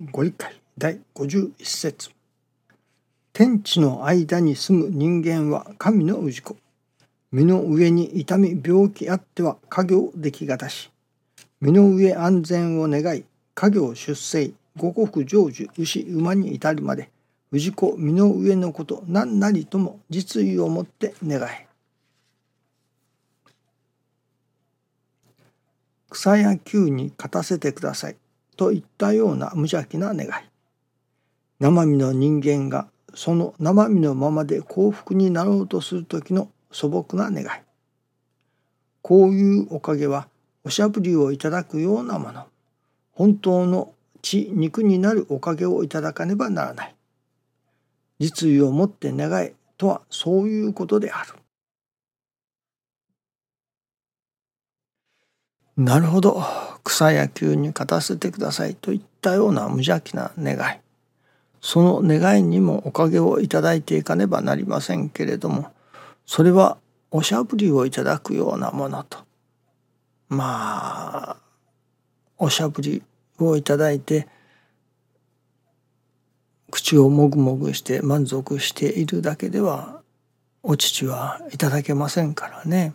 [0.00, 2.10] ご理解第51節。
[3.32, 6.56] 天地の間に住む人間は神の氏子。
[7.32, 10.92] 身の上に痛み病気あっては家業出来がたし。
[11.60, 13.24] 身の上安全を願い
[13.56, 17.10] 家業出生五穀成就牛馬に至るまで
[17.52, 21.66] 氏子身の上のこと何なりとも実意をもって願え。
[26.08, 28.16] 草や球に勝たせてください。
[28.58, 30.30] といったような無邪気な願い。
[31.60, 37.46] 生身の人間がその生身のままで幸福になろうとする時の素朴な願い。
[39.00, 40.28] こういうおかげは
[40.64, 42.46] おしゃぶりをいただくようなもの。
[43.12, 46.94] 本当の血肉になるおかげをいただかねばならない。
[48.18, 51.34] 実意をもって願えとはそういうことである。
[55.78, 56.42] なるほど。
[56.82, 58.74] 草野球に勝たせてください。
[58.74, 60.80] といったような無邪気な願い。
[61.60, 65.72] その願いにもおかげをいただいていかねばなりませんけれども
[66.24, 66.78] それは
[67.10, 69.18] おしゃぶりをいただくようなものと。
[70.28, 71.36] まあ
[72.38, 73.02] おしゃぶり
[73.38, 74.26] をいただいて
[76.72, 80.02] 口をもぐもぐして満足しているだけでは
[80.64, 82.94] お乳はいただけませんからね。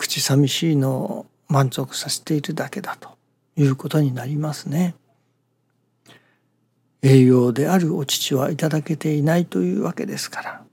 [0.00, 3.18] 口寂しいのを満足させているだけだと
[3.54, 4.94] いうことになりますね。
[7.02, 10.64] 栄養であるお乳はいただけていないというわけですから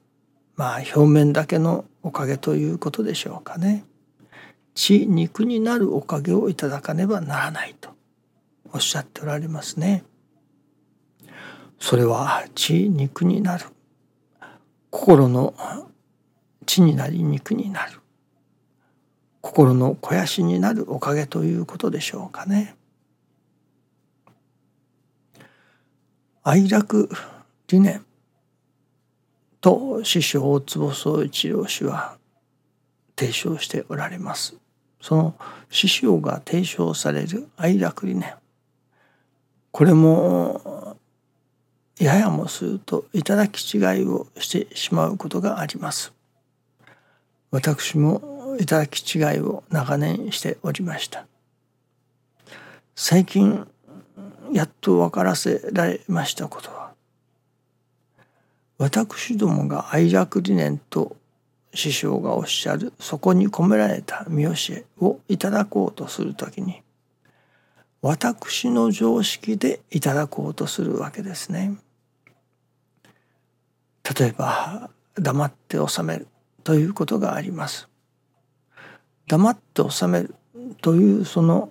[0.55, 3.83] まあ表面だけのおかげということでしょうかね。
[4.75, 7.89] 血肉になるおかげをいただかねばならないと
[8.71, 10.05] おっしゃっておられますね。
[11.79, 13.65] それは血肉になる
[14.89, 15.53] 心の
[16.65, 17.99] 血になり肉になる
[19.47, 22.75] 心の肥やしになるおかげということでしょうかね。
[26.43, 27.09] 愛楽
[27.69, 28.05] 理念
[29.61, 32.17] と師匠大坪宗一郎氏は
[33.17, 34.57] 提唱しておられます。
[35.01, 35.35] その
[35.69, 38.33] 師匠が提唱される愛楽理念
[39.71, 40.97] これも
[41.99, 46.11] ややもすると頂き違いをしてしまうことがあります。
[47.49, 51.25] 私も頂き違いを長年しておりました。
[52.95, 53.67] 最近
[54.51, 56.91] やっと分からせられましたことは
[58.77, 61.15] 私どもが愛楽理念と
[61.73, 66.81] 師匠がおっしゃるそこに込められた見教えをいただこうとする時に
[68.01, 71.77] 私の常識でいただこうとするわけですね。
[74.19, 76.27] 例えば黙って収める
[76.63, 77.86] ということがあります。
[79.27, 80.35] 黙って収める
[80.81, 81.69] というその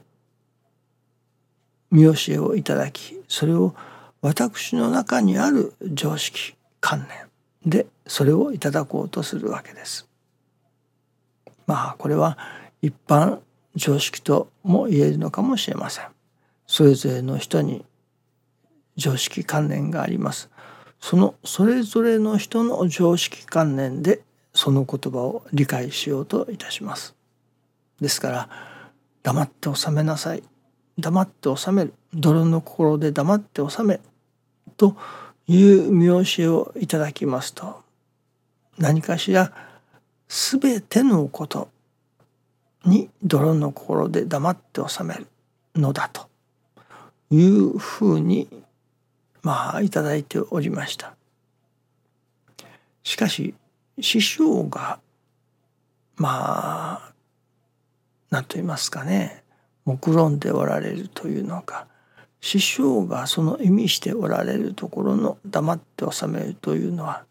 [1.90, 3.74] 見教えをいただきそれを
[4.20, 10.08] 私の中にある常識観念でそれをいただこうとするわけです。
[11.66, 12.38] まあこれは
[12.82, 13.40] 一般
[13.74, 16.06] 常識とも言えるのかもしれません。
[16.66, 17.84] それぞれの人に
[18.96, 20.50] 常識観念があります。
[21.00, 24.20] そのそれぞれの人の常識観念で
[24.54, 27.16] その言葉を理解しようといたします。
[28.00, 28.48] ですから
[29.22, 30.42] 黙って収めなさい
[30.98, 34.00] 黙って収める泥の心で黙って収め
[34.76, 34.96] と
[35.46, 37.82] いう見教えをいただきますと
[38.78, 39.52] 何かしら
[40.28, 41.68] 全てのこと
[42.84, 45.26] に泥の心で黙って収める
[45.74, 46.28] のだと
[47.30, 48.48] いうふうに
[49.42, 51.14] まあいただいておりました。
[53.02, 53.54] しかし
[54.00, 54.98] 師匠が
[56.16, 57.12] まあ
[58.31, 59.42] 何と言いますかね
[59.84, 61.87] 目論んでおられるというのか
[62.41, 67.25] 師匠がその意味しておられるところの黙って収めるというのは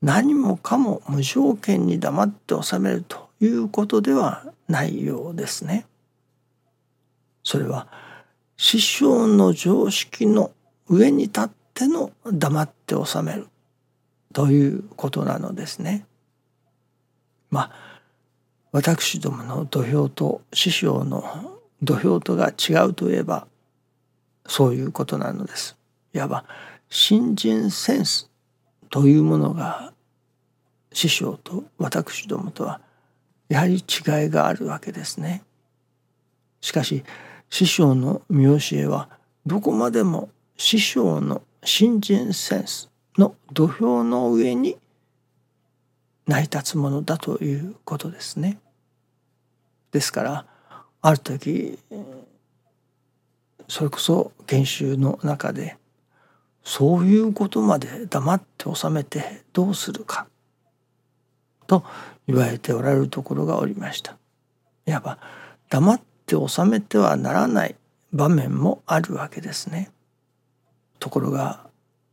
[0.00, 5.86] 何もかも無条件に黙って収めるということではないようですね。
[7.42, 7.88] それは
[8.56, 10.52] 師匠の常識の
[10.88, 13.48] 上に立っての黙って収める
[14.32, 16.06] ということなのですね。
[17.50, 17.87] まあ
[18.78, 21.24] 私どもの土俵と師匠の
[21.82, 23.48] 土俵とが違うといえば
[24.46, 25.76] そういうことなのです。
[26.14, 26.44] いわば
[26.88, 28.30] 新人センス
[28.88, 29.92] というものが
[30.92, 32.80] 師匠と私どもとは
[33.48, 33.82] やはり違い
[34.30, 35.42] があるわけですね。
[36.60, 37.02] しかし
[37.50, 39.08] 師匠の見教えは
[39.44, 44.78] どこまでも師匠の新人センスの土俵の上に
[46.28, 48.60] 成り立つものだということですね。
[49.98, 50.46] ですから
[51.02, 51.76] ある時
[53.66, 55.76] それこそ研修の中で
[56.62, 60.28] そういうことまで黙って収めてどうするか
[61.66, 61.82] と
[62.28, 64.16] 言われておられるところがおりました。
[64.86, 65.18] いわば
[65.68, 67.74] 黙って収めてはならない
[68.12, 69.90] 場面もあるわけですね。
[71.00, 71.66] ところが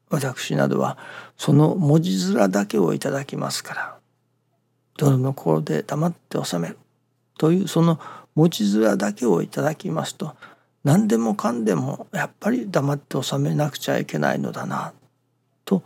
[0.10, 0.98] 私などは
[1.38, 3.98] その文字面だけをいただきますから
[4.98, 6.80] どの頃で黙って収める
[7.38, 8.00] というその
[8.36, 10.36] 文字面だけをいただきますと
[10.84, 14.94] 何でもかんでもやっぱり黙って収めなくちゃいけないのだな
[15.66, 15.82] と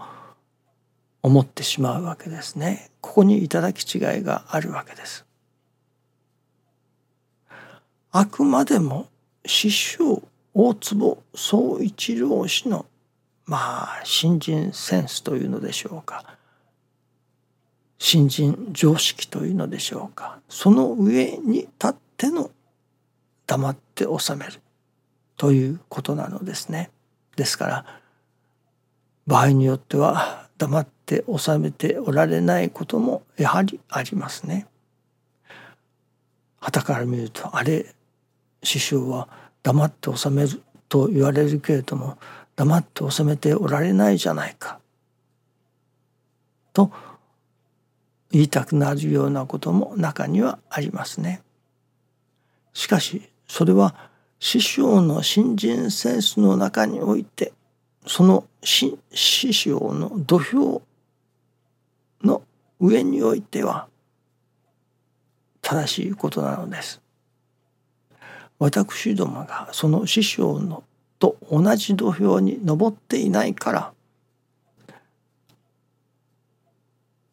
[1.21, 2.91] 思ってしまうわけですね。
[3.01, 5.25] ここに頂き違いがあるわけです。
[8.11, 9.07] あくまでも
[9.45, 10.23] 師匠
[10.53, 12.85] 大坪宗一郎氏の
[13.45, 16.37] まあ新人センスというのでしょうか
[17.99, 22.49] 新人常識というのでしょうかその上に立っての
[23.45, 24.53] 黙って収める
[25.35, 26.91] ということなのですね。
[27.35, 27.85] ですから
[29.27, 34.65] 場合によっては黙って収めておられないこともやはりありますね。
[36.59, 37.93] 旗から見るとあれ
[38.63, 39.27] 師匠は
[39.61, 42.17] 黙って収めると言われるけれども
[42.55, 44.79] 黙って収めておられないじゃないか
[46.73, 46.91] と
[48.31, 51.41] 言いたくなるようなことも中にはありますね。
[52.73, 53.95] しかしそれは
[54.39, 57.51] 師匠の新人センスの中において
[58.05, 58.97] その師
[59.53, 60.81] 匠の土俵
[62.23, 62.43] の
[62.79, 63.87] 上においては
[65.61, 67.01] 正しいことなのです。
[68.59, 70.83] 私どもがその師匠の
[71.17, 73.93] と同じ土俵に登っていないから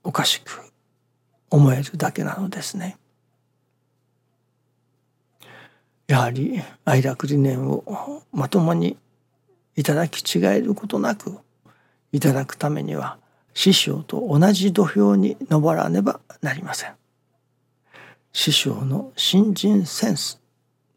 [0.02, 0.66] おかしく
[1.50, 2.96] 思えるだけなのですね。
[6.08, 8.96] やはり愛楽理念をまともに
[9.74, 11.38] いただき違えることなく
[12.12, 13.18] いただくためには
[13.54, 16.94] 師匠と同じ土俵に登らねばなりません。
[18.32, 20.40] 師匠の新人センス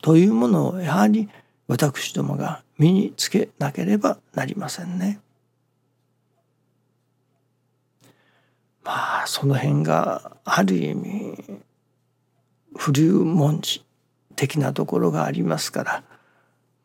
[0.02, 1.30] というものをやはり
[1.68, 5.20] 私どもが身につけなければなりませんね。
[8.90, 11.62] まあその辺がある意味
[12.76, 13.86] 不流文字
[14.36, 16.04] 的なところがありますから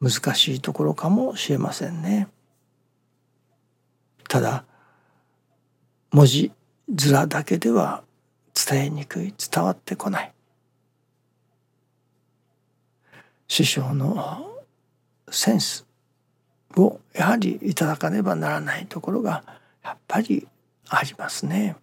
[0.03, 2.29] 難しいところかもしれませんね。
[4.29, 4.67] ただ
[6.11, 6.53] 文字
[6.89, 8.03] 面だけでは
[8.53, 10.33] 伝えにくい伝わってこない
[13.49, 14.47] 師匠の
[15.31, 15.87] センス
[16.77, 19.43] をやはりいただかねばならないところが
[19.83, 20.47] やっぱり
[20.91, 21.77] ありますね。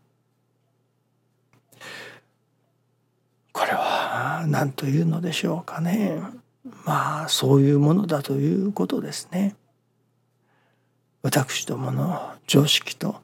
[3.51, 6.21] これは何というのでしょうかね。
[6.85, 9.55] まあそういうものだということですね。
[11.21, 13.15] 私どもの常識と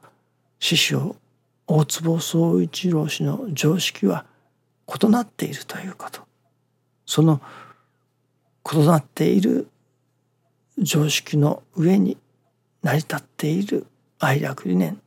[0.60, 1.16] 師匠
[1.66, 4.24] 大坪宗一郎氏の常識は
[4.88, 6.20] 異なっているということ
[7.04, 7.40] その
[8.72, 9.68] 異なっている
[10.78, 12.16] 常識の上に
[12.82, 13.86] 成り立っている
[14.18, 15.00] 愛楽理念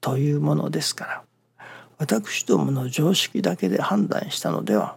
[0.00, 1.22] というものですから
[2.00, 4.96] 私どもの常識だけで判断したのでは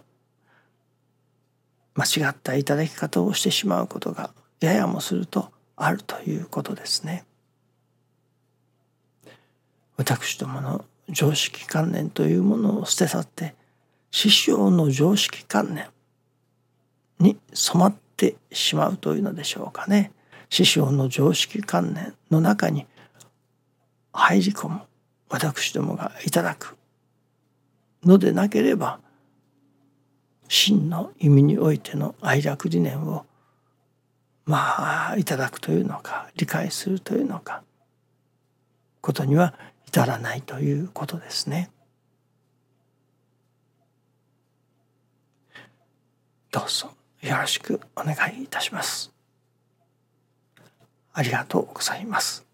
[1.94, 4.30] 間違ったいただき方をしてしまうことが
[4.60, 7.26] ややもするとあるということですね。
[9.98, 13.54] 私どもの常識観念というものを捨て去って
[14.10, 15.90] 師匠の常識観念
[17.20, 20.10] に染まってしまうというのでしょうかね。
[20.48, 22.86] 師匠の常識観念の中に
[24.10, 24.80] 入り込む
[25.28, 26.78] 私どもがいただく
[28.04, 29.00] のでなければ
[30.48, 33.24] 真の意味においての愛楽理念を
[34.44, 37.62] まあいただくというのか理解するというのか
[39.00, 39.54] ことには
[39.86, 41.70] 至らないということですね。
[46.50, 49.12] どうぞよろしくお願いいたします。
[51.12, 52.44] ありがとうございます。